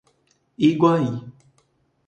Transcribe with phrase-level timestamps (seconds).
[0.69, 1.11] Iguaí